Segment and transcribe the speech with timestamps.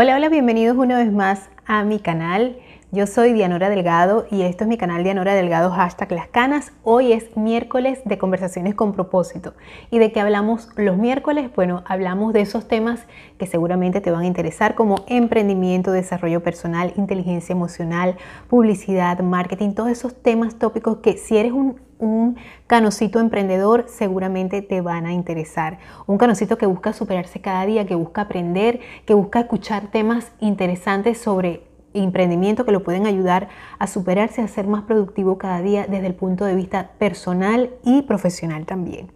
[0.00, 2.56] Hola, hola, bienvenidos una vez más a mi canal.
[2.92, 6.70] Yo soy Dianora Delgado y esto es mi canal Dianora Delgado hashtag Las Canas.
[6.84, 9.54] Hoy es miércoles de conversaciones con propósito.
[9.90, 11.50] ¿Y de qué hablamos los miércoles?
[11.52, 13.06] Bueno, hablamos de esos temas
[13.38, 18.14] que seguramente te van a interesar como emprendimiento, desarrollo personal, inteligencia emocional,
[18.48, 22.36] publicidad, marketing, todos esos temas tópicos que si eres un un
[22.66, 25.78] canocito emprendedor seguramente te van a interesar.
[26.06, 31.18] Un canocito que busca superarse cada día, que busca aprender, que busca escuchar temas interesantes
[31.18, 33.48] sobre emprendimiento que lo pueden ayudar
[33.78, 38.02] a superarse, a ser más productivo cada día desde el punto de vista personal y
[38.02, 39.10] profesional también.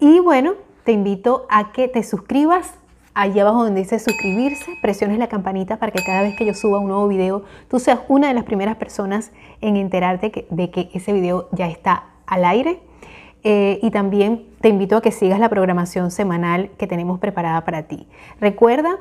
[0.00, 0.54] Y bueno,
[0.84, 2.77] te invito a que te suscribas
[3.18, 6.78] allí abajo donde dice suscribirse, presiones la campanita para que cada vez que yo suba
[6.78, 11.12] un nuevo video, tú seas una de las primeras personas en enterarte de que ese
[11.12, 12.78] video ya está al aire.
[13.42, 17.84] Eh, y también te invito a que sigas la programación semanal que tenemos preparada para
[17.84, 18.06] ti.
[18.40, 18.98] Recuerda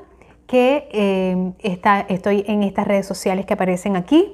[0.48, 1.54] que eh,
[2.10, 4.34] estoy en estas redes sociales que aparecen aquí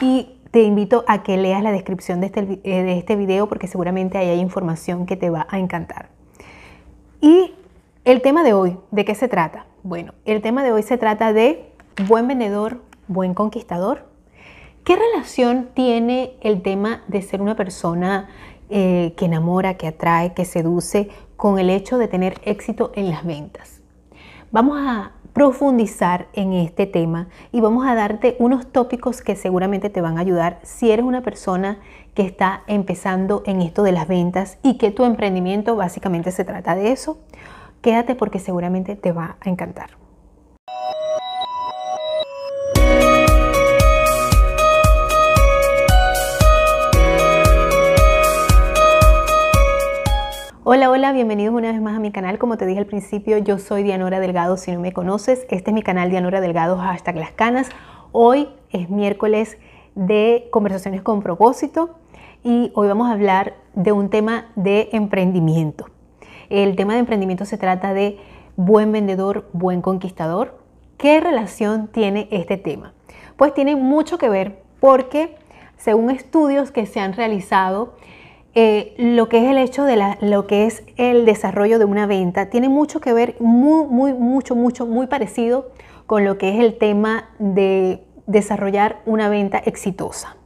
[0.00, 3.66] y te invito a que leas la descripción de este, eh, de este video porque
[3.66, 6.08] seguramente ahí hay información que te va a encantar.
[7.20, 7.52] Y
[8.08, 9.66] el tema de hoy, ¿de qué se trata?
[9.82, 11.70] Bueno, el tema de hoy se trata de
[12.06, 14.06] buen vendedor, buen conquistador.
[14.82, 18.30] ¿Qué relación tiene el tema de ser una persona
[18.70, 23.26] eh, que enamora, que atrae, que seduce con el hecho de tener éxito en las
[23.26, 23.82] ventas?
[24.52, 30.00] Vamos a profundizar en este tema y vamos a darte unos tópicos que seguramente te
[30.00, 31.78] van a ayudar si eres una persona
[32.14, 36.74] que está empezando en esto de las ventas y que tu emprendimiento básicamente se trata
[36.74, 37.18] de eso.
[37.80, 39.90] Quédate porque seguramente te va a encantar.
[50.64, 52.38] Hola, hola, bienvenidos una vez más a mi canal.
[52.38, 54.56] Como te dije al principio, yo soy Dianora Delgado.
[54.56, 57.70] Si no me conoces, este es mi canal Dianora Delgado, hashtag las canas.
[58.12, 59.56] Hoy es miércoles
[59.94, 61.96] de conversaciones con propósito
[62.42, 65.86] y hoy vamos a hablar de un tema de emprendimiento.
[66.50, 68.18] El tema de emprendimiento se trata de
[68.56, 70.58] buen vendedor, buen conquistador.
[70.96, 72.94] ¿Qué relación tiene este tema?
[73.36, 75.36] Pues tiene mucho que ver porque
[75.76, 77.94] según estudios que se han realizado,
[78.54, 82.50] eh, lo que es el hecho de lo que es el desarrollo de una venta
[82.50, 85.70] tiene mucho que ver, muy, muy, mucho, mucho, muy parecido
[86.06, 90.36] con lo que es el tema de desarrollar una venta exitosa.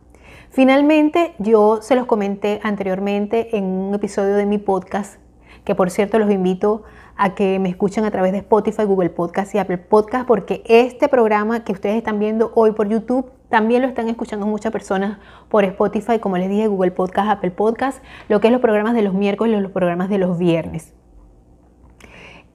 [0.50, 5.21] Finalmente, yo se los comenté anteriormente en un episodio de mi podcast,
[5.64, 6.82] que por cierto los invito
[7.16, 11.08] a que me escuchen a través de Spotify, Google Podcast y Apple Podcast, porque este
[11.08, 15.18] programa que ustedes están viendo hoy por YouTube también lo están escuchando muchas personas
[15.50, 19.02] por Spotify, como les dije, Google Podcast, Apple Podcast, lo que es los programas de
[19.02, 20.94] los miércoles y los programas de los viernes.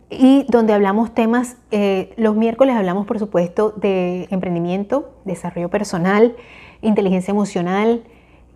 [0.10, 6.36] Y donde hablamos temas, eh, los miércoles hablamos por supuesto de emprendimiento, desarrollo personal,
[6.82, 8.04] inteligencia emocional,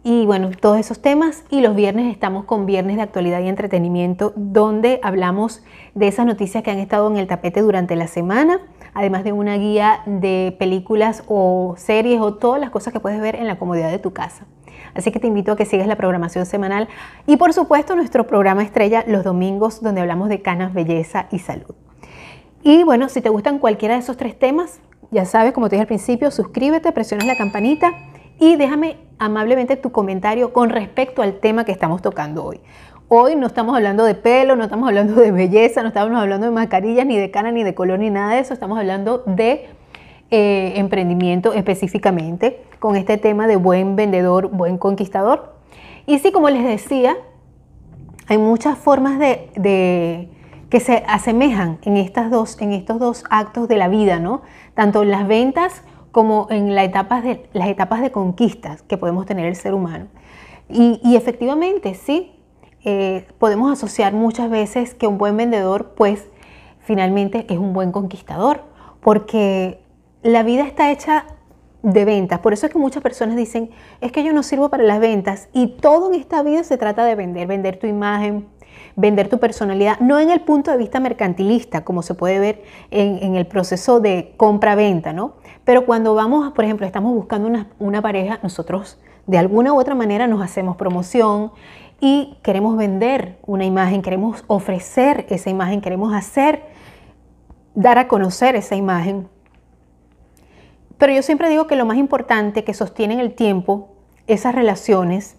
[0.03, 1.43] y bueno, todos esos temas.
[1.49, 5.63] Y los viernes estamos con Viernes de Actualidad y Entretenimiento, donde hablamos
[5.93, 8.59] de esas noticias que han estado en el tapete durante la semana,
[8.93, 13.35] además de una guía de películas o series o todas las cosas que puedes ver
[13.35, 14.45] en la comodidad de tu casa.
[14.93, 16.89] Así que te invito a que sigas la programación semanal
[17.25, 21.75] y por supuesto nuestro programa estrella los domingos, donde hablamos de canas, belleza y salud.
[22.63, 24.79] Y bueno, si te gustan cualquiera de esos tres temas,
[25.11, 27.93] ya sabes, como te dije al principio, suscríbete, presionas la campanita
[28.39, 32.59] y déjame amablemente tu comentario con respecto al tema que estamos tocando hoy.
[33.07, 36.51] Hoy no estamos hablando de pelo, no estamos hablando de belleza, no estamos hablando de
[36.51, 38.51] mascarillas, ni de cana, ni de color, ni nada de eso.
[38.55, 39.69] Estamos hablando de
[40.31, 45.53] eh, emprendimiento específicamente, con este tema de buen vendedor, buen conquistador.
[46.07, 47.15] Y sí, como les decía,
[48.27, 50.29] hay muchas formas de,
[50.71, 54.41] que se asemejan en, estas dos, en estos dos actos de la vida, ¿no?
[54.73, 59.25] Tanto en las ventas como en las etapas de, las etapas de conquistas que podemos
[59.25, 60.07] tener el ser humano.
[60.69, 62.31] Y, efectivamente, sí,
[62.85, 66.29] eh, podemos asociar muchas veces que un buen vendedor, pues,
[66.79, 68.63] finalmente es un buen conquistador,
[69.01, 69.81] porque
[70.23, 71.25] la vida está hecha
[71.83, 72.39] de ventas.
[72.39, 75.49] Por eso es que muchas personas dicen, es que yo no sirvo para las ventas.
[75.51, 78.47] Y todo en esta vida se trata de vender, vender tu imagen,
[78.95, 83.35] vender tu personalidad, no en el punto de vista mercantilista, como se puede ver en,
[83.35, 85.35] el proceso de compra-venta, ¿no?
[85.63, 90.27] Pero cuando vamos, por ejemplo, estamos buscando una, pareja, nosotros de alguna u otra manera
[90.27, 91.51] nos hacemos promoción
[91.99, 96.63] y queremos vender una imagen, queremos ofrecer esa imagen, queremos hacer,
[97.75, 99.27] dar a conocer esa imagen.
[100.97, 103.89] Pero yo siempre digo que lo más importante que sostiene el tiempo
[104.27, 105.35] esas relaciones,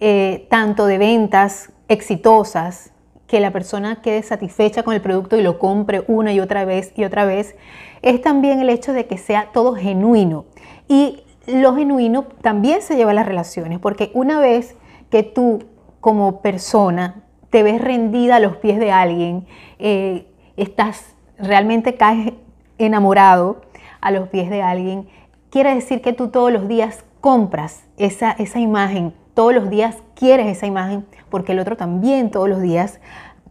[0.00, 2.92] eh, tanto de ventas exitosas,
[3.26, 6.92] que la persona quede satisfecha con el producto y lo compre una y otra vez
[6.94, 7.56] y otra vez,
[8.02, 10.44] es también el hecho de que sea todo genuino.
[10.88, 14.76] Y lo genuino también se lleva a las relaciones, porque una vez
[15.10, 15.64] que tú
[16.00, 19.46] como persona te ves rendida a los pies de alguien,
[19.78, 20.26] eh,
[20.56, 22.34] estás realmente caes
[22.78, 23.62] enamorado
[24.00, 25.08] a los pies de alguien,
[25.50, 30.46] quiere decir que tú todos los días compras esa, esa imagen, todos los días quieres
[30.46, 33.00] esa imagen, porque el otro también todos los días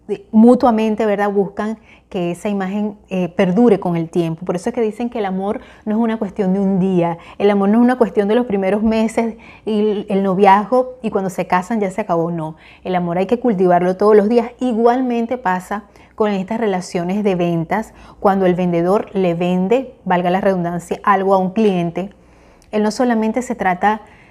[0.09, 1.31] eh, mutuamente, ¿verdad?
[1.31, 1.77] Buscan
[2.09, 4.45] que esa imagen eh, perdure con el tiempo.
[4.45, 7.18] Por eso es que dicen que el amor no es una cuestión de un día,
[7.38, 9.35] el amor no es una cuestión de los primeros meses
[9.65, 12.56] y el noviazgo y cuando se casan ya se acabó, no.
[12.83, 14.51] El amor hay que cultivarlo todos los días.
[14.59, 15.85] Igualmente pasa
[16.15, 21.38] con estas relaciones de ventas, cuando el vendedor le vende, valga la redundancia, algo a
[21.38, 22.12] un cliente,
[22.71, 24.23] él no solamente se trata de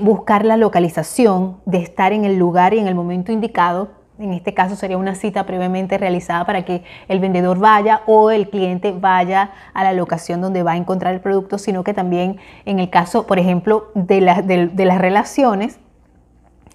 [0.00, 4.54] buscar la localización, de estar en el lugar y en el momento indicado, en este
[4.54, 9.50] caso sería una cita previamente realizada para que el vendedor vaya o el cliente vaya
[9.72, 12.36] a la locación donde va a encontrar el producto, sino que también
[12.66, 15.80] en el caso, por ejemplo, de, de, las relaciones,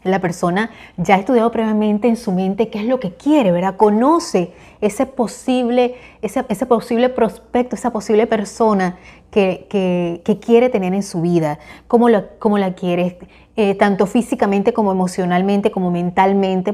[0.07, 3.75] la persona ya ha estudiado previamente en su mente qué es lo que quiere, ¿verdad?
[3.77, 8.97] Conoce ese posible, ese, posible prospecto, esa posible persona
[9.31, 12.07] que, que, quiere tener en su vida, cómo,
[12.39, 13.19] cómo la quiere,
[13.55, 16.73] eh, tanto físicamente como emocionalmente, como mentalmente.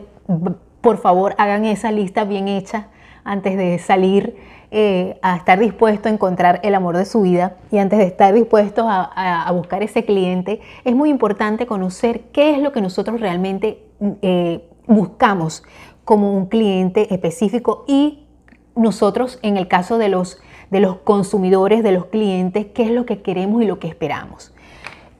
[0.81, 2.89] Por favor, hagan esa lista bien hecha
[3.23, 4.35] antes de salir
[4.71, 8.33] eh, a estar dispuesto a encontrar el amor de su vida y antes de estar
[8.33, 13.83] dispuestos a, buscar ese cliente, es muy importante conocer qué es lo que nosotros realmente
[14.21, 15.63] eh, buscamos
[16.05, 18.25] como un cliente específico y
[18.75, 20.39] nosotros en el caso de los,
[20.71, 24.53] de los consumidores, de los clientes, qué es lo que queremos y lo que esperamos.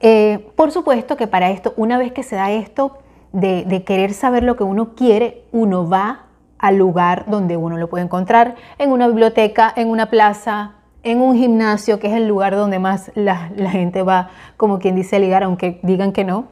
[0.00, 2.98] Eh, por supuesto que para esto, una vez que se da esto
[3.32, 6.26] de, querer saber lo que uno quiere, uno va
[6.58, 10.72] al lugar donde uno lo puede encontrar, en una biblioteca, en una plaza,
[11.02, 13.36] en un gimnasio, que es el lugar donde más la,
[13.70, 16.46] gente va, como quien dice, ligar, aunque digan que no.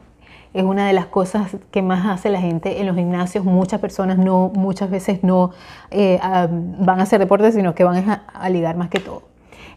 [0.53, 3.43] Es una de las cosas que más hace la gente en los gimnasios.
[3.43, 5.49] Muchas personas no, muchas veces no
[5.89, 9.23] eh, van a hacer deporte, sino que van a, a ligar más que todo.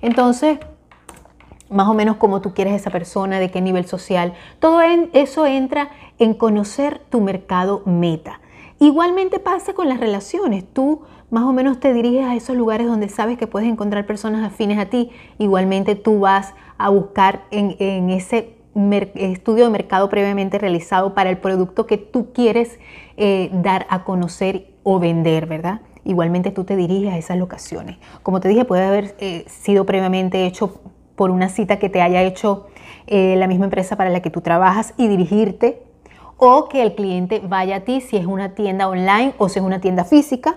[0.03, 0.59] Entonces,
[1.71, 4.35] más o menos cómo tú quieres esa persona, de qué nivel social.
[4.59, 5.89] Todo eso entra
[6.19, 8.41] en conocer tu mercado meta.
[8.79, 10.65] Igualmente pasa con las relaciones.
[10.73, 14.45] Tú más o menos te diriges a esos lugares donde sabes que puedes encontrar personas
[14.45, 15.11] afines a ti.
[15.39, 18.55] Igualmente tú vas a buscar en, ese
[19.15, 22.79] estudio de mercado previamente realizado para el producto que tú quieres
[23.17, 25.81] eh, dar a conocer o vender, ¿verdad?
[26.05, 27.97] Igualmente tú te diriges a esas locaciones.
[28.23, 30.81] Como te dije, puede haber eh, sido previamente hecho
[31.17, 32.67] por una cita que te haya hecho
[33.07, 35.83] eh, la misma empresa para la que tú trabajas y dirigirte,
[36.39, 39.65] o que el cliente vaya a ti si es una tienda online o si es
[39.65, 40.57] una tienda física.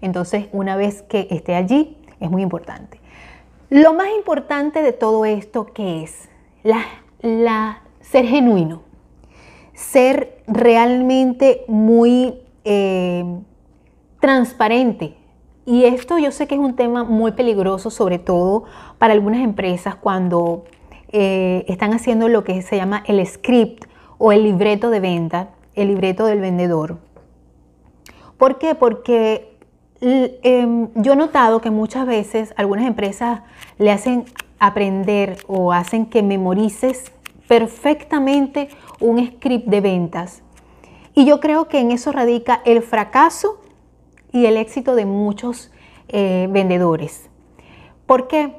[0.00, 3.00] Entonces, una vez que esté allí, es muy importante.
[3.70, 6.28] Lo más importante de todo esto, que es?
[6.62, 8.82] La, ser genuino,
[9.74, 13.24] ser realmente muy eh,
[14.20, 15.18] transparente
[15.68, 18.64] y esto yo sé que es un tema muy peligroso, sobre todo
[18.96, 20.64] para algunas empresas cuando
[21.12, 23.84] eh, están haciendo lo que se llama el script
[24.18, 26.98] o el libreto de venta, el libreto del vendedor.
[28.36, 28.74] ¿Por qué?
[28.74, 29.56] Porque
[30.00, 33.40] em, yo he notado que muchas veces algunas empresas
[33.78, 34.24] le hacen
[34.58, 37.12] aprender o hacen que memorices
[37.48, 38.68] perfectamente
[39.00, 40.42] un script de ventas.
[41.14, 43.60] Y yo creo que en eso radica el fracaso
[44.32, 45.72] y el éxito de muchos
[46.08, 47.28] eh, vendedores.
[48.06, 48.54] ¿Por qué?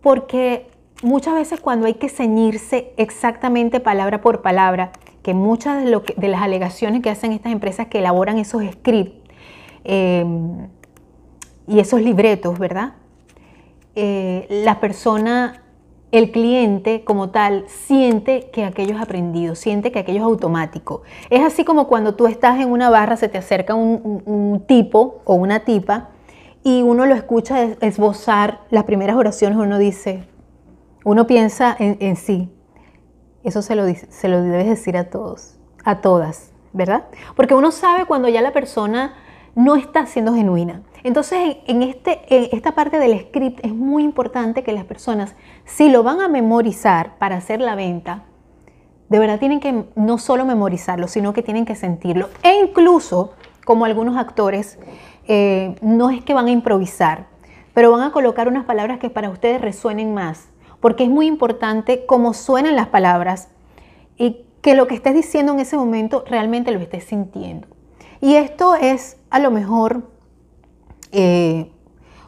[0.00, 0.69] Porque
[1.02, 4.92] muchas veces cuando hay que ceñirse exactamente palabra por palabra,
[5.22, 9.30] que muchas de, las alegaciones que hacen estas empresas que elaboran esos scripts
[9.84, 10.24] eh,
[11.66, 12.94] y esos libretos, ¿verdad?
[13.94, 15.62] Eh, la persona
[16.12, 21.02] el cliente como tal siente que aquello es aprendido, siente que aquello es automático.
[21.30, 25.34] Es así como cuando tú estás en una barra, se te acerca un, tipo o
[25.34, 26.08] una tipa
[26.64, 30.24] y uno lo escucha esbozar las primeras oraciones, uno dice,
[31.04, 32.50] uno piensa en, sí.
[33.42, 37.04] Eso se lo, se lo debes decir a todos, a todas, ¿verdad?
[37.36, 39.14] Porque uno sabe cuando ya la persona
[39.54, 40.82] no está siendo genuina.
[41.02, 46.02] Entonces, en, este, esta parte del script es muy importante que las personas, si lo
[46.02, 48.24] van a memorizar para hacer la venta,
[49.08, 52.28] de verdad tienen que no solo memorizarlo, sino que tienen que sentirlo.
[52.42, 53.32] E incluso,
[53.64, 54.78] como algunos actores,
[55.26, 57.26] eh, no es que van a improvisar,
[57.72, 60.49] pero van a colocar unas palabras que para ustedes resuenen más,
[60.80, 63.48] porque es muy importante cómo suenan las palabras
[64.16, 67.68] y que lo que estés diciendo en ese momento realmente lo estés sintiendo.
[68.20, 70.10] Y esto es a lo mejor
[71.12, 71.70] eh,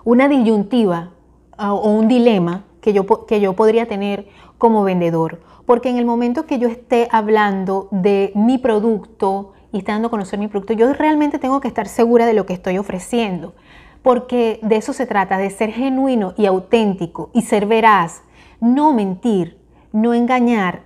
[0.05, 1.11] una disyuntiva
[1.59, 4.27] o un dilema que yo, que yo podría tener
[4.59, 5.41] como vendedor.
[5.67, 10.11] Porque en el momento que yo esté hablando de mi producto y esté dando a
[10.11, 13.55] conocer mi producto, yo realmente tengo que estar segura de lo que estoy ofreciendo.
[14.03, 18.23] Porque de eso se trata, de ser genuino y auténtico y ser veraz,
[18.63, 19.59] no mentir,
[19.93, 20.83] no engañar.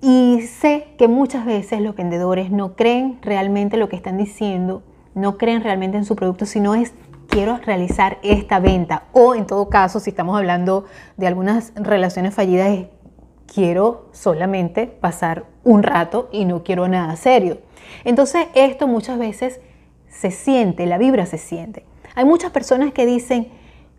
[0.00, 4.82] Y sé que muchas veces los vendedores no creen realmente lo que están diciendo,
[5.14, 6.94] no creen realmente en su producto, sino es
[7.28, 9.04] quiero realizar esta venta.
[9.12, 10.86] O en todo caso, si estamos hablando
[11.18, 12.86] de algunas relaciones fallidas, es
[13.46, 17.58] quiero solamente pasar un rato y no quiero nada serio.
[18.04, 19.60] Entonces esto muchas veces
[20.08, 21.84] se siente, la vibra se siente.
[22.14, 23.48] Hay muchas personas que dicen,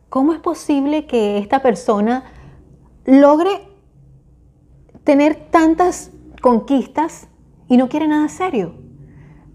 [0.09, 2.23] ¿cómo es posible que esta persona
[3.05, 3.49] logre
[5.03, 7.27] tener tantas conquistas
[7.67, 8.73] y no quiere nada serio?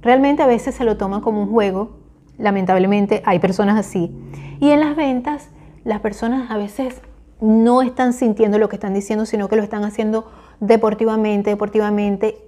[0.03, 1.99] Realmente a veces se lo toman como un juego,
[2.39, 4.15] lamentablemente hay personas así.
[4.61, 5.49] Y en las ventas,
[5.85, 7.01] las personas a veces
[7.41, 12.39] no están sintiendo lo que están diciendo, sino que lo están haciendo deportivamente, deportivamente,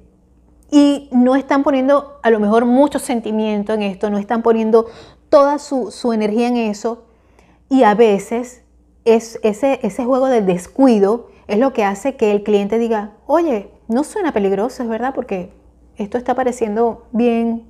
[0.71, 4.87] y no están poniendo a lo mejor mucho sentimiento en esto, no están poniendo
[5.29, 7.05] toda su, energía en eso,
[7.69, 8.63] y a veces
[9.11, 13.71] es ese, ese juego del descuido es lo que hace que el cliente diga, oye,
[13.89, 15.51] no suena peligroso, es verdad, porque
[15.97, 17.67] esto está pareciendo bien,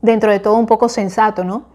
[0.00, 1.66] dentro de todo un poco sensato, ¿no?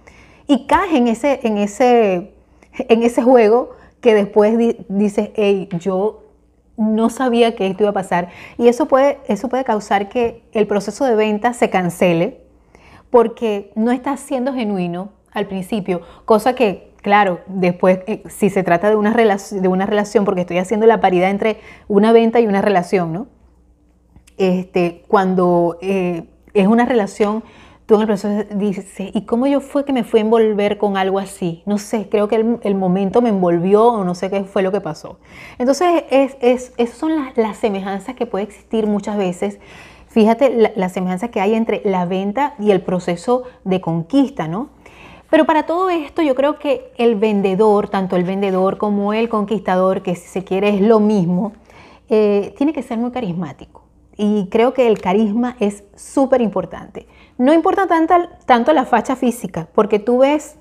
[0.47, 2.33] Y cae en ese, en ese,
[2.73, 4.57] en ese juego que después
[4.89, 6.23] dices, hey, yo
[6.77, 8.29] no sabía que esto iba a pasar.
[8.57, 12.41] Y eso puede, eso puede causar que el proceso de venta se cancele
[13.09, 18.89] porque no está siendo genuino al principio, cosa que, claro, después, eh, si se trata
[18.89, 22.63] de una, de una relación, porque estoy haciendo la paridad entre una venta y una
[22.63, 23.27] relación, ¿no?
[24.37, 26.23] Este, cuando eh,
[26.55, 27.43] es una relación
[27.85, 30.97] tú en el proceso dices, ¿y cómo yo fue que me fui a envolver con
[30.97, 31.63] algo así?
[31.65, 34.81] No sé, creo que el, momento me envolvió o no sé qué fue lo que
[34.81, 35.19] pasó.
[35.57, 39.59] Entonces, es, es, esas son las, semejanzas que puede existir muchas veces.
[40.07, 44.69] Fíjate la, semejanza que hay entre la venta y el proceso de conquista, ¿no?
[45.33, 50.03] Pero para todo esto yo creo que el vendedor, tanto el vendedor como el conquistador,
[50.03, 51.53] que si se quiere es lo mismo,
[52.07, 53.81] eh, tiene que ser muy carismático.
[54.15, 57.07] Y creo que el carisma es súper importante.
[57.39, 58.13] No importa tanto,
[58.45, 60.55] tanto la facha física, porque tú ves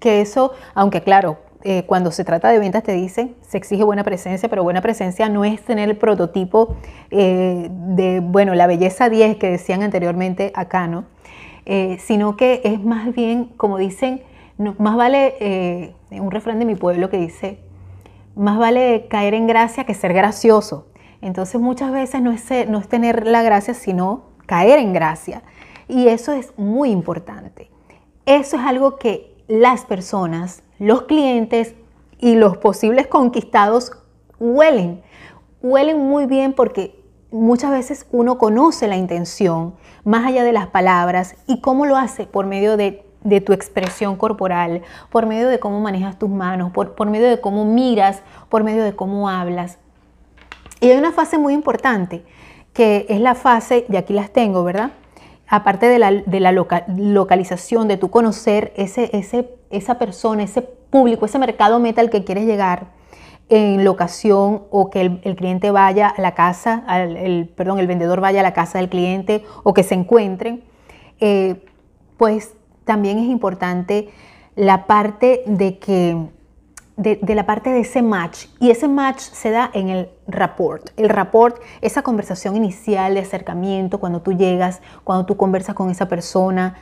[0.00, 4.04] que eso, aunque claro, eh, cuando se trata de ventas te dicen, se exige buena
[4.04, 6.76] presencia, pero buena presencia no es tener el prototipo
[7.10, 11.06] eh, de, bueno, la belleza 10 que decían anteriormente acá, ¿no?
[11.66, 14.22] Eh, sino que es más bien, como dicen,
[14.78, 17.58] más vale, un refrán de mi pueblo que dice,
[18.36, 20.86] más vale caer en gracia que ser gracioso.
[21.22, 25.42] Entonces muchas veces no es, no es tener la gracia, sino caer en gracia.
[25.88, 27.70] Y eso es muy importante.
[28.26, 31.74] Eso es algo que las personas, los clientes
[32.18, 33.92] y los posibles conquistados
[34.38, 35.02] huelen.
[35.62, 37.03] Huelen muy bien porque
[37.34, 39.74] muchas veces uno conoce la intención
[40.04, 43.04] más allá de las palabras y cómo lo hace por medio de,
[43.44, 47.64] tu expresión corporal, por medio de cómo manejas tus manos, por, por medio de cómo
[47.64, 49.78] miras, por medio de cómo hablas.
[50.80, 52.24] Y hay una fase muy importante,
[52.72, 54.92] que es la fase, y aquí las tengo, ¿verdad?
[55.46, 56.52] aparte de la,
[56.96, 59.10] localización, de tu conocer ese,
[59.70, 62.86] esa persona, ese público, ese mercado meta al que quieres llegar
[63.48, 68.40] en locación o que el, cliente vaya a la casa, el, perdón, el vendedor vaya
[68.40, 70.64] a la casa del cliente o que se encuentren,
[71.20, 71.62] eh,
[72.16, 74.08] pues también es importante
[74.56, 76.16] la parte de que
[76.96, 78.46] de, la parte de ese match.
[78.60, 80.90] Y ese match se da en el rapport.
[80.96, 86.08] El rapport, esa conversación inicial de acercamiento, cuando tú llegas, cuando tú conversas con esa
[86.08, 86.76] persona,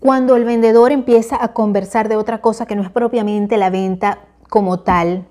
[0.00, 4.18] cuando el vendedor empieza a conversar de otra cosa que no es propiamente la venta
[4.48, 5.26] como tal,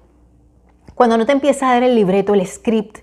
[1.02, 3.00] cuando no te empieza a dar el libreto, el script,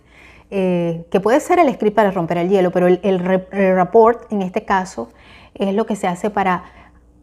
[0.53, 3.17] eh, que puede ser el script para romper el hielo, pero el, el,
[3.51, 5.09] el rapport en este caso
[5.57, 6.63] es lo que se hace para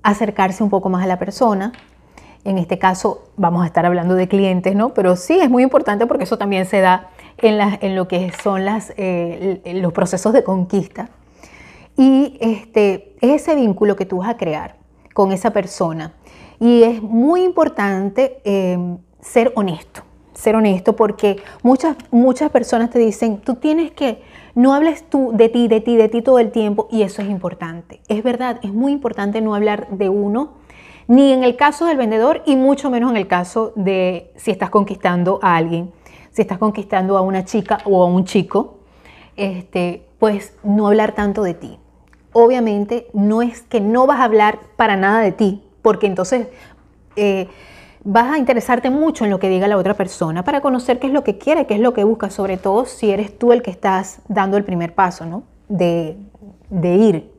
[0.04, 1.72] acercarse un poco más a la persona,
[2.44, 4.94] en este caso vamos a estar hablando de clientes, ¿no?
[4.94, 8.66] Pero sí es muy importante porque eso también se da en, en lo que son
[8.66, 11.08] las, eh, los procesos de conquista.
[11.96, 14.76] Y este, es ese vínculo que tú vas a crear
[15.14, 16.12] con esa persona.
[16.60, 20.04] Y es muy importante em, ser honesto,
[20.36, 24.22] ser honesto porque muchas, muchas personas te dicen, tú tienes que,
[24.54, 27.30] no hables tú de ti, de ti, de ti todo el tiempo y eso es
[27.30, 28.02] importante.
[28.08, 30.54] Es verdad, es muy importante no hablar de uno
[31.08, 34.70] ni en el caso del vendedor y mucho menos en el caso de si estás
[34.70, 35.92] conquistando a alguien,
[36.32, 38.80] si estás conquistando a una chica o a un chico,
[39.36, 41.80] este, pues no hablar tanto de ti.
[42.34, 46.48] obviamente no es que no vas a hablar para nada de ti, porque entonces
[47.16, 47.48] eh,
[48.06, 51.14] vas a interesarte mucho en lo que diga la otra persona para conocer qué es
[51.14, 53.72] lo que quiere, qué es lo que busca, sobre todo si eres tú el que
[53.72, 55.44] estás dando el primer paso, ¿no?
[55.68, 56.16] De,
[56.72, 57.32] ir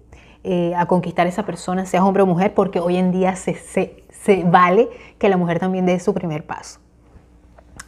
[0.43, 3.55] eh, a conquistar a esa persona, seas hombre o mujer, porque hoy en día se,
[3.55, 6.81] se vale que la mujer también dé su primer paso.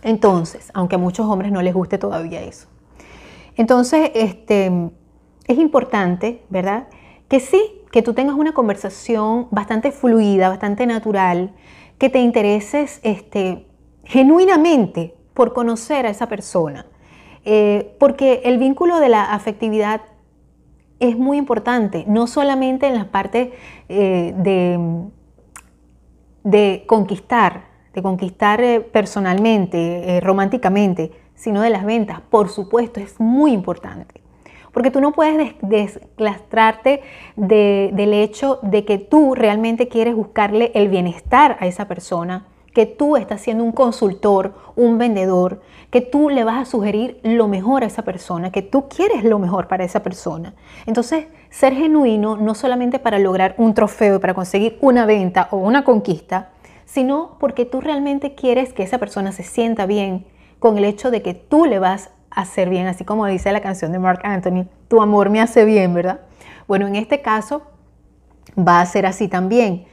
[0.02, 2.68] Entonces, aunque a muchos hombres no les guste todavía eso.
[3.56, 4.70] Entonces, este,
[5.48, 6.86] es importante, ¿verdad?
[7.28, 11.52] Que sí, que tú tengas una conversación bastante fluida, bastante natural,
[11.98, 13.66] que te intereses este,
[14.04, 16.86] genuinamente por conocer a esa persona.
[17.44, 20.02] Eh, porque el vínculo de la afectividad
[21.00, 23.52] es muy importante, no solamente en la parte
[23.88, 24.34] eh,
[26.42, 33.52] de, conquistar, de conquistar eh, personalmente, románticamente, sino de las ventas, por supuesto, es muy
[33.52, 34.17] importante.
[34.78, 37.02] Porque tú no puedes desclastrarte
[37.34, 43.16] del hecho de que tú realmente quieres buscarle el bienestar a esa persona, que tú
[43.16, 47.86] estás siendo un consultor, un vendedor, que tú le vas a sugerir lo mejor a
[47.88, 50.54] esa persona, que tú quieres lo mejor para esa persona.
[50.86, 55.56] Entonces, ser genuino no solamente para lograr un trofeo y para conseguir una venta o
[55.56, 56.50] una conquista,
[56.84, 60.24] sino porque tú realmente quieres que esa persona se sienta bien
[60.60, 63.92] con el hecho de que tú le vas hacer bien, así como dice la canción
[63.92, 66.20] de Mark Anthony, tu amor me hace bien, ¿verdad?
[66.66, 67.62] Bueno, en este caso
[68.56, 69.86] va a ser así también.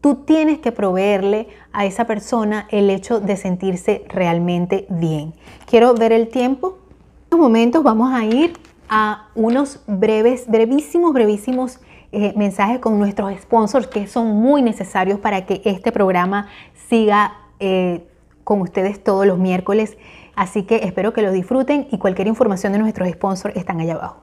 [0.00, 5.34] Tú tienes que proveerle a esa persona el hecho de sentirse realmente bien.
[5.66, 6.78] Quiero ver el tiempo.
[6.88, 8.54] En estos momentos vamos a ir
[8.88, 11.80] a unos breves, brevísimos, brevísimos
[12.14, 16.48] eh, mensajes con nuestros sponsors que son muy necesarios para que este programa
[16.88, 18.06] siga eh,
[18.44, 19.96] con ustedes todos los miércoles.
[20.34, 24.22] Así que espero que lo disfruten y cualquier información de nuestros sponsors están allá abajo.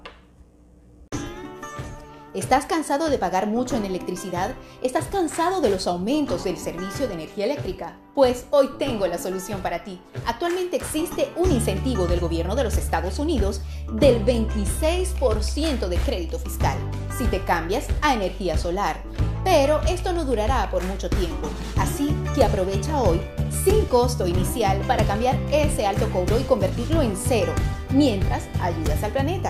[2.36, 4.54] ¿Estás cansado de pagar mucho en electricidad?
[4.84, 7.98] ¿Estás cansado de los aumentos del servicio de energía eléctrica?
[8.14, 10.00] Pues hoy tengo la solución para ti.
[10.28, 13.62] Actualmente existe un incentivo del gobierno de los Estados Unidos
[13.94, 16.78] del 26% de crédito fiscal
[17.18, 19.02] si te cambias a energía solar.
[19.52, 23.20] Pero esto no durará por mucho tiempo, así que aprovecha hoy
[23.64, 27.52] sin costo inicial para cambiar ese alto cobro y convertirlo en cero,
[27.90, 29.50] mientras ayudas al planeta.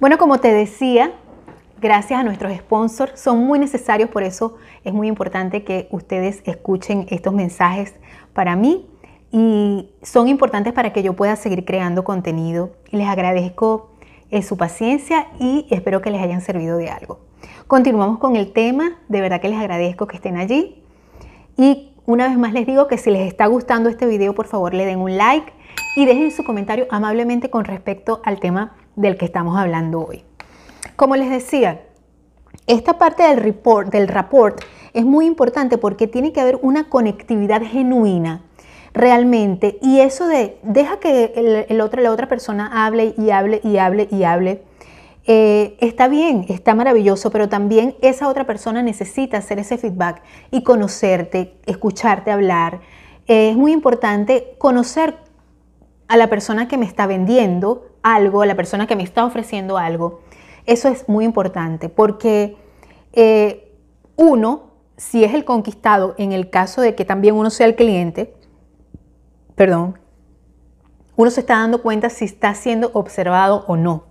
[0.00, 1.12] Bueno, como te decía,
[1.80, 7.06] gracias a nuestros sponsors, son muy necesarios, por eso es muy importante que ustedes escuchen
[7.10, 7.94] estos mensajes
[8.32, 8.88] para mí
[9.30, 12.72] y son importantes para que yo pueda seguir creando contenido.
[12.90, 13.89] Les agradezco
[14.42, 17.20] su paciencia y espero que les hayan servido de algo.
[17.66, 20.82] Continuamos con el tema, de verdad que les agradezco que estén allí
[21.56, 24.74] y una vez más les digo que si les está gustando este video, por favor
[24.74, 25.52] le den un like
[25.96, 30.24] y dejen su comentario amablemente con respecto al tema del que estamos hablando hoy.
[30.96, 31.82] Como les decía,
[32.66, 34.60] esta parte del report, del report
[34.92, 38.42] es muy importante porque tiene que haber una conectividad genuina
[38.92, 43.78] realmente y eso de deja que el, otro, la otra persona hable y hable y
[43.78, 44.62] hable y hable.
[45.26, 50.62] Eh, está bien, está maravilloso, pero también esa otra persona necesita hacer ese feedback y
[50.62, 52.80] conocerte, escucharte hablar.
[53.26, 55.18] es muy importante conocer
[56.08, 59.78] a la persona que me está vendiendo algo, a la persona que me está ofreciendo
[59.78, 60.22] algo.
[60.66, 62.56] Eso es muy importante porque
[63.12, 63.72] eh,
[64.16, 68.34] uno, si es el conquistado, en el caso de que también uno sea el cliente,
[69.60, 69.98] perdón,
[71.16, 74.04] uno se está dando cuenta si está siendo observado o no.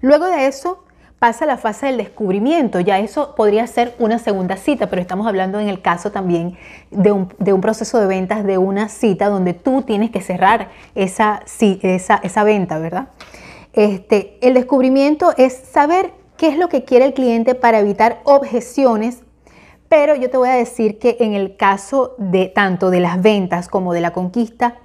[0.00, 0.84] Luego de eso,
[1.18, 2.80] pasa la fase del descubrimiento.
[2.80, 6.56] Ya eso podría ser una segunda cita, pero estamos hablando en el caso también
[6.90, 12.42] de un, proceso de ventas, de una cita donde tú tienes que cerrar esa, esa,
[12.42, 13.08] venta, ¿verdad?
[13.74, 19.24] Este, el descubrimiento es saber qué es lo que quiere el cliente para evitar objeciones,
[19.90, 23.68] pero yo te voy a decir que en el caso de tanto de las ventas
[23.68, 24.76] como de la conquista,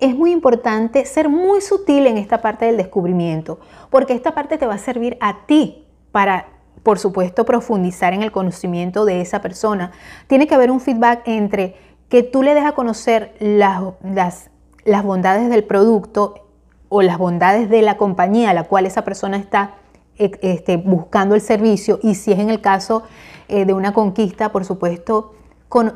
[0.00, 3.58] es muy importante ser muy sutil en esta parte del descubrimiento,
[3.90, 6.46] porque esta parte te va a servir a ti para
[6.84, 9.90] por supuesto, profundizar en el conocimiento de esa persona.
[10.28, 11.76] Tiene que haber un feedback entre
[12.10, 13.80] que tú le des a conocer las,
[14.84, 16.46] las, bondades del producto
[16.90, 19.76] o las bondades de la compañía a la cual esa persona está
[20.18, 23.02] e, este, buscando el servicio y si es en el caso
[23.48, 25.34] eh, de una conquista, por supuesto,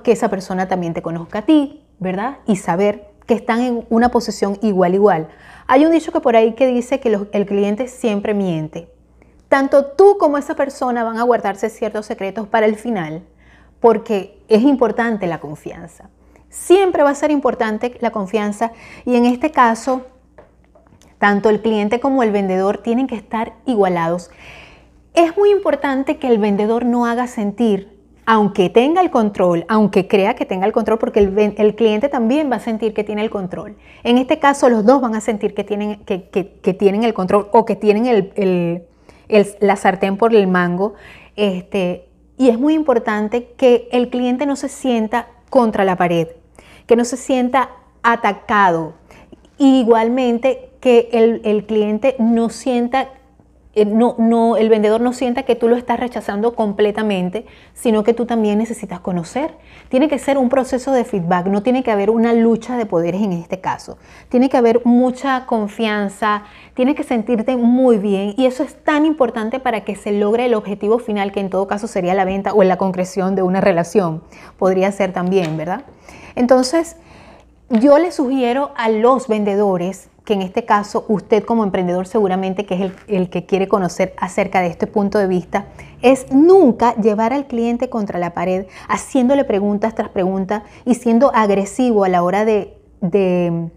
[0.02, 2.38] que esa persona también te conozca a ti, ¿verdad?
[2.46, 5.28] Y saber que están en una posición igual igual.
[5.66, 8.90] Hay un dicho que por ahí que dice que el cliente siempre miente.
[9.48, 13.22] Tanto tú como esa persona van a guardarse ciertos secretos para el final,
[13.80, 16.10] porque es importante la confianza.
[16.50, 18.72] Siempre va a ser importante la confianza
[19.04, 20.06] y en este caso
[21.18, 24.30] tanto el cliente como el vendedor tienen que estar igualados.
[25.18, 30.34] Es muy importante que el vendedor no haga sentir, aunque tenga el control, aunque crea
[30.36, 33.74] que tenga el control, porque el, cliente también va a sentir que tiene el control.
[34.04, 37.64] En este caso, los dos van a sentir que tienen, que, tienen el control o
[37.64, 38.84] que tienen el,
[39.58, 40.94] la sartén por el mango.
[41.34, 46.28] Este, y es muy importante que el cliente no se sienta contra la pared,
[46.86, 47.70] que no se sienta
[48.04, 48.94] atacado.
[49.58, 53.08] igualmente que el, cliente no sienta,
[53.86, 58.26] no, no, el vendedor no sienta que tú lo estás rechazando completamente, sino que tú
[58.26, 59.54] también necesitas conocer.
[59.88, 63.22] Tiene que ser un proceso de feedback, no tiene que haber una lucha de poderes
[63.22, 63.98] en este caso.
[64.28, 69.60] Tiene que haber mucha confianza, tiene que sentirte muy bien y eso es tan importante
[69.60, 72.62] para que se logre el objetivo final, que en todo caso sería la venta o
[72.64, 74.22] la concreción de una relación.
[74.58, 75.82] Podría ser también, ¿verdad?
[76.34, 76.96] Entonces,
[77.70, 82.74] yo le sugiero a los vendedores que en este caso usted como emprendedor seguramente que
[82.74, 85.68] es el, que quiere conocer acerca de este punto de vista,
[86.02, 92.04] es nunca llevar al cliente contra la pared, haciéndole preguntas tras preguntas y siendo agresivo
[92.04, 93.70] a la hora de, de,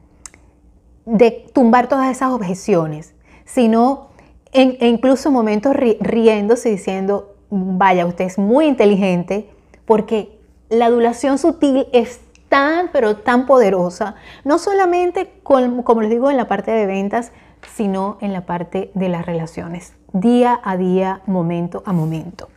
[1.54, 3.14] tumbar todas esas objeciones,
[3.46, 4.10] sino
[4.52, 9.50] en, e incluso momentos riéndose diciendo, vaya, usted es muy inteligente,
[9.86, 10.38] porque
[10.68, 12.20] la adulación sutil es
[12.52, 17.32] tan, pero tan poderosa, no solamente, como les digo, en la parte de ventas,
[17.76, 22.50] sino en la parte de las relaciones, día a día, momento a momento.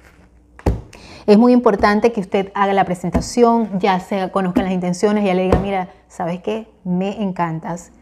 [1.27, 5.45] Es muy importante que usted haga la presentación, ya se conozcan las intenciones, ya le
[5.45, 6.67] diga, mira, ¿sabes qué?
[6.83, 7.93] Me encantas,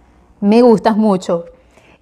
[0.40, 1.44] me gustas mucho.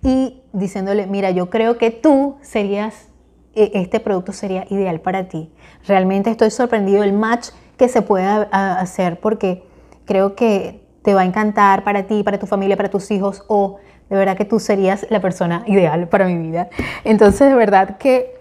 [0.04, 3.08] Y diciéndole, mira, yo creo que tú serías,
[3.56, 5.52] e, este producto sería ideal para ti.
[5.84, 9.68] Realmente estoy sorprendido del match que se puede hacer porque
[10.10, 13.78] creo que te va a encantar para ti, para tu familia, para tus hijos o
[14.08, 16.68] de verdad que tú serías la persona ideal para mi vida.
[17.04, 18.34] Entonces, de verdad que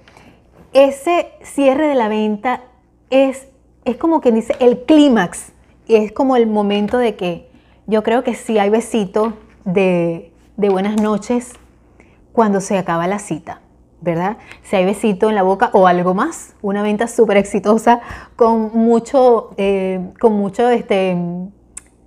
[0.74, 2.64] ese cierre de la venta
[3.12, 3.50] es,
[3.86, 5.52] es como quien dice el clímax,
[5.88, 7.52] es como el momento de que
[7.86, 11.54] yo creo que sí hay besito de, de buenas noches
[12.32, 13.62] cuando se acaba la cita.
[14.02, 14.38] ¿verdad?
[14.64, 18.02] Si hay besito en la boca o algo más, una venta súper exitosa
[18.36, 21.18] con mucho, eh, con mucho este,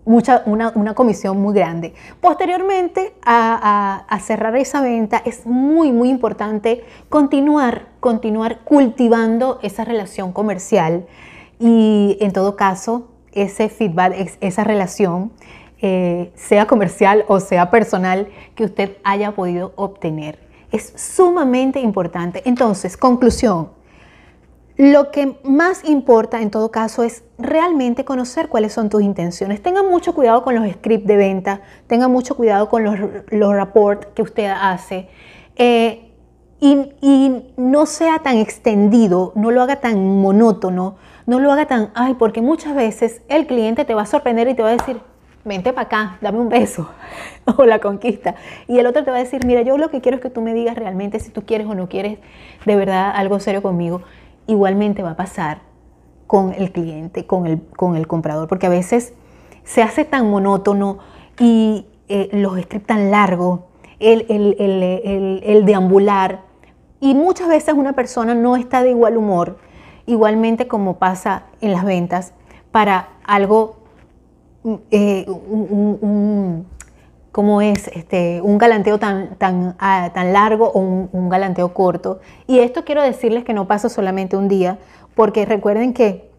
[0.04, 1.94] mucha, una, comisión muy grande.
[2.20, 11.06] Posteriormente a, cerrar esa venta es muy, muy importante continuar, continuar cultivando esa relación comercial
[11.58, 15.32] y en todo caso ese feedback, esa relación,
[15.80, 20.38] eh, sea comercial o sea personal, que usted haya podido obtener.
[20.70, 22.42] Es sumamente importante.
[22.44, 23.70] Entonces, conclusión,
[24.76, 29.62] lo que más importa en todo caso es realmente conocer cuáles son tus intenciones.
[29.62, 34.06] Tenga mucho cuidado con los scripts de venta, tenga mucho cuidado con los, los reports
[34.14, 35.08] que usted hace
[35.56, 36.08] eh,
[36.60, 42.14] y, no sea tan extendido, no lo haga tan monótono, no lo haga tan, ay,
[42.14, 45.00] porque muchas veces el cliente te va a sorprender y te va a decir,
[45.44, 46.88] vente para acá, dame un beso
[47.56, 48.36] o la conquista.
[48.68, 50.40] Y el otro te va a decir, mira, yo lo que quiero es que tú
[50.40, 52.18] me digas realmente si tú quieres o no quieres
[52.64, 54.02] de verdad algo serio conmigo
[54.46, 55.62] igualmente va a pasar
[56.26, 59.12] con el cliente, con el, con el comprador, porque a veces
[59.64, 60.98] se hace tan monótono
[61.38, 63.60] y eh, los scripts tan largos,
[63.98, 66.40] el, el, deambular,
[67.00, 69.58] y muchas veces una persona no está de igual humor,
[70.06, 72.32] igualmente como pasa en las ventas,
[72.70, 73.76] para algo,
[74.90, 76.66] eh, un,
[77.32, 82.20] cómo es este, un galanteo tan, tan, ah, tan largo o un, galanteo corto.
[82.46, 84.78] Y esto quiero decirles que no pasa solamente un día,
[85.14, 86.30] porque recuerden que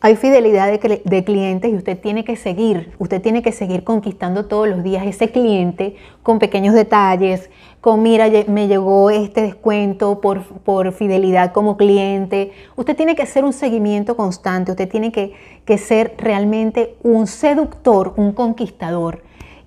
[0.00, 4.46] hay fidelidad de, de, clientes y usted tiene que seguir, usted tiene que seguir conquistando
[4.46, 7.48] todos los días ese cliente con pequeños detalles,
[7.80, 12.50] con mira, me llegó este descuento por, por fidelidad como cliente.
[12.74, 15.34] Usted tiene que hacer un seguimiento constante, usted tiene que,
[15.64, 19.22] que ser realmente un seductor, un conquistador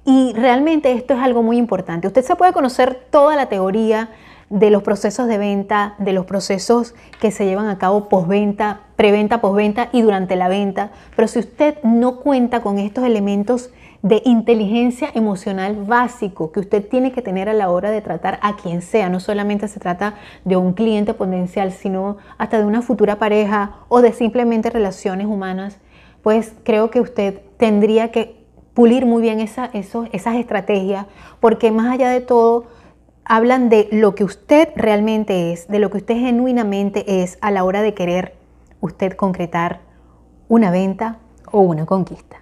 [0.09, 2.07] y realmente esto es algo muy importante.
[2.07, 4.09] Usted se puede conocer toda la teoría
[4.49, 9.39] de los procesos de venta, de los procesos que se llevan a cabo postventa, preventa,
[9.39, 10.89] postventa y durante la venta.
[11.15, 13.69] Pero si usted no cuenta con estos elementos
[14.01, 18.55] de inteligencia emocional básico que usted tiene que tener a la hora de tratar a
[18.55, 23.19] quien sea, no solamente se trata de un cliente potencial, sino hasta de una futura
[23.19, 25.77] pareja o de simplemente relaciones humanas,
[26.23, 28.38] pues creo que usted tendría que
[28.79, 31.05] pulir muy bien esa, esas estrategias,
[31.41, 32.63] porque más allá de todo,
[33.25, 37.65] hablan de lo que usted realmente es, de lo que usted genuinamente es a la
[37.65, 38.35] hora de querer
[38.79, 39.81] usted concretar
[40.47, 41.17] una venta
[41.51, 42.37] o una conquista.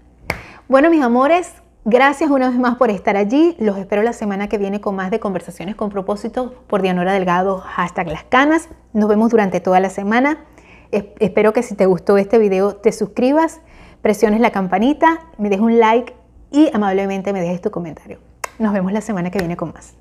[0.68, 3.56] Bueno, mis amores, gracias una vez más por estar allí.
[3.58, 7.64] Los espero la semana que viene con más de conversaciones con propósito por Dianora Delgado,
[7.66, 8.70] hashtag las canas.
[8.94, 10.46] Nos vemos durante toda la semana.
[10.92, 13.60] Espero que si te gustó este video te suscribas,
[14.04, 16.14] presiones la campanita, me dejes un like
[16.52, 18.20] y amablemente me dejes tu comentario.
[18.60, 19.96] Nos vemos la semana que viene con más.